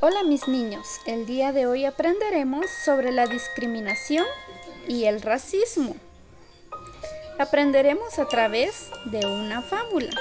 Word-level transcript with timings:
Hola 0.00 0.22
mis 0.22 0.46
niños, 0.46 1.00
el 1.06 1.26
día 1.26 1.50
de 1.50 1.66
hoy 1.66 1.84
aprenderemos 1.84 2.66
sobre 2.84 3.10
la 3.10 3.26
discriminación 3.26 4.24
y 4.86 5.06
el 5.06 5.20
racismo. 5.20 5.96
Aprenderemos 7.36 8.20
a 8.20 8.28
través 8.28 8.92
de 9.06 9.26
una 9.26 9.60
fábula. 9.60 10.12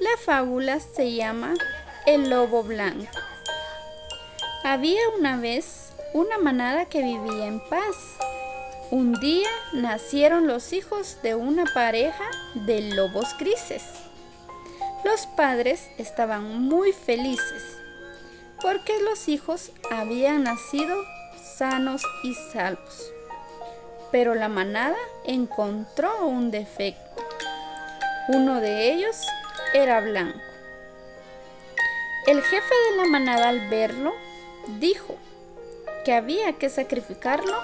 La 0.00 0.16
fábula 0.24 0.80
se 0.80 1.12
llama 1.12 1.52
El 2.06 2.30
lobo 2.30 2.62
blanco. 2.62 3.12
Había 4.64 5.02
una 5.18 5.36
vez 5.36 5.92
una 6.14 6.38
manada 6.38 6.86
que 6.86 7.02
vivía 7.02 7.44
en 7.44 7.60
paz. 7.68 7.94
Un 8.90 9.12
día 9.20 9.50
nacieron 9.74 10.46
los 10.46 10.72
hijos 10.72 11.18
de 11.22 11.34
una 11.34 11.66
pareja 11.74 12.24
de 12.54 12.80
lobos 12.94 13.36
grises. 13.38 13.82
Los 15.04 15.26
padres 15.26 15.90
estaban 15.98 16.62
muy 16.62 16.94
felices 16.94 17.78
porque 18.60 19.00
los 19.00 19.28
hijos 19.28 19.70
habían 19.90 20.44
nacido 20.44 20.96
sanos 21.36 22.02
y 22.22 22.34
salvos. 22.34 23.12
Pero 24.10 24.34
la 24.34 24.48
manada 24.48 24.96
encontró 25.24 26.26
un 26.26 26.50
defecto. 26.50 27.22
Uno 28.28 28.60
de 28.60 28.92
ellos 28.92 29.16
era 29.74 30.00
blanco. 30.00 30.38
El 32.26 32.42
jefe 32.42 32.74
de 32.90 32.96
la 32.96 33.06
manada 33.06 33.48
al 33.48 33.68
verlo 33.68 34.12
dijo 34.78 35.16
que 36.04 36.12
había 36.12 36.52
que 36.54 36.68
sacrificarlo 36.68 37.54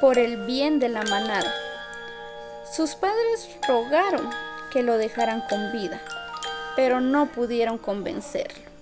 por 0.00 0.18
el 0.18 0.44
bien 0.46 0.78
de 0.78 0.88
la 0.88 1.02
manada. 1.04 1.52
Sus 2.70 2.94
padres 2.94 3.48
rogaron 3.66 4.28
que 4.72 4.82
lo 4.82 4.98
dejaran 4.98 5.42
con 5.48 5.72
vida, 5.72 6.02
pero 6.76 7.00
no 7.00 7.26
pudieron 7.26 7.78
convencerlo. 7.78 8.73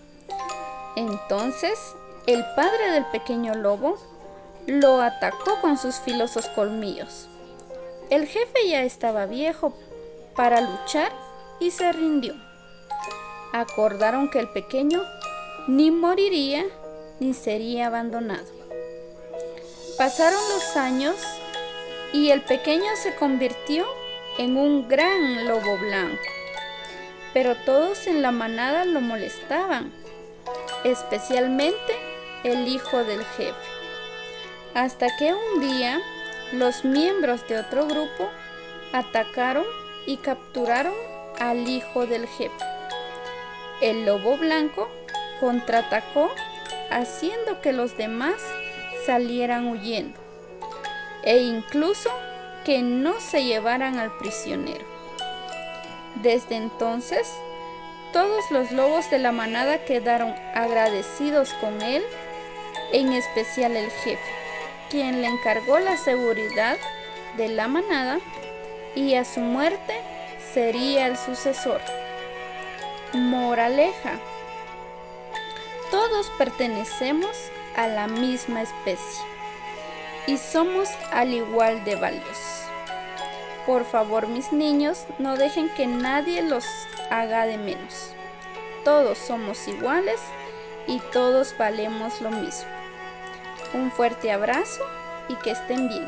Entonces 0.97 1.95
el 2.27 2.45
padre 2.55 2.91
del 2.93 3.05
pequeño 3.07 3.55
lobo 3.55 3.99
lo 4.67 5.01
atacó 5.01 5.61
con 5.61 5.77
sus 5.77 5.97
filosos 5.97 6.47
colmillos. 6.49 7.29
El 8.11 8.27
jefe 8.27 8.69
ya 8.69 8.83
estaba 8.83 9.27
viejo 9.27 9.73
para 10.37 10.61
luchar 10.61 11.11
y 11.59 11.71
se 11.71 11.91
rindió. 11.93 12.35
Acordaron 13.53 14.31
que 14.31 14.39
el 14.39 14.49
pequeño 14.51 15.03
ni 15.67 15.91
moriría 15.91 16.65
ni 17.21 17.35
sería 17.35 17.87
abandonado. 17.87 18.47
Pasaron 19.99 20.41
los 20.55 20.77
años 20.77 21.17
y 22.13 22.31
el 22.31 22.43
pequeño 22.43 22.85
se 22.97 23.15
convirtió 23.15 23.87
en 24.39 24.57
un 24.57 24.89
gran 24.89 25.47
lobo 25.47 25.79
blanco. 25.79 26.23
Pero 27.33 27.57
todos 27.57 28.07
en 28.07 28.23
la 28.23 28.31
manada 28.31 28.85
lo 28.85 29.01
molestaban 29.01 29.93
especialmente 30.85 31.97
el 32.45 32.69
hijo 32.69 33.05
del 33.05 33.25
jefe. 33.25 33.55
Hasta 34.75 35.07
que 35.19 35.35
un 35.35 35.61
día 35.61 36.01
los 36.53 36.85
miembros 36.85 37.47
de 37.49 37.59
otro 37.59 37.87
grupo 37.87 38.29
atacaron 38.93 39.65
y 40.07 40.17
capturaron 40.19 40.95
al 41.39 41.69
hijo 41.69 42.07
del 42.07 42.27
jefe. 42.27 42.65
El 43.81 44.07
lobo 44.07 44.37
blanco 44.37 44.89
contraatacó 45.41 46.31
haciendo 46.91 47.61
que 47.61 47.73
los 47.73 47.97
demás 47.97 48.35
salieran 49.07 49.67
huyendo 49.67 50.19
e 51.25 51.39
incluso 51.39 52.11
que 52.65 52.83
no 52.83 53.21
se 53.21 53.45
llevaran 53.45 53.99
al 53.99 54.17
prisionero. 54.19 54.85
Desde 56.17 56.57
entonces, 56.57 57.29
todos 58.13 58.51
los 58.51 58.71
lobos 58.71 59.11
de 59.11 59.19
la 59.19 59.33
manada 59.33 59.85
quedaron 59.85 60.35
agradecidos 60.55 61.53
con 61.55 61.81
él, 61.81 62.03
en 62.93 63.13
especial 63.13 63.77
el 63.77 63.91
jefe, 63.91 64.21
quien 64.91 65.23
le 65.23 65.29
encargó 65.29 65.79
la 65.79 65.97
seguridad 65.97 66.77
de 67.37 67.49
la 67.49 67.69
manada 67.69 68.21
y 68.95 69.15
a 69.15 69.25
su 69.25 69.41
muerte 69.41 70.01
sería 70.53 71.07
el 71.07 71.17
sucesor. 71.17 71.81
Moraleja. 73.15 74.19
Todos 75.91 76.31
pertenecemos 76.39 77.37
a 77.77 77.87
la 77.87 78.07
misma 78.07 78.63
especie 78.63 79.25
y 80.27 80.37
somos 80.37 80.89
al 81.11 81.33
igual 81.33 81.85
de 81.85 81.97
valiosos. 81.97 82.62
Por 83.67 83.85
favor, 83.85 84.27
mis 84.27 84.53
niños, 84.53 85.07
no 85.19 85.37
dejen 85.37 85.69
que 85.77 85.87
nadie 85.87 86.43
los 86.43 86.65
haga 87.11 87.47
de 87.47 87.59
menos. 87.59 88.13
Todos 88.85 89.19
somos 89.19 89.69
iguales 89.69 90.21
y 90.89 90.99
todos 91.13 91.55
valemos 91.57 92.21
lo 92.21 92.31
mismo. 92.31 92.69
Un 93.73 93.93
fuerte 93.93 94.33
abrazo 94.33 94.83
y 95.29 95.37
que 95.37 95.53
estén 95.53 95.89
bien. 95.89 96.07